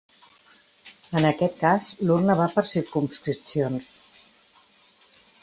[1.19, 3.93] En aquest cas l’urna va per circumscripcions.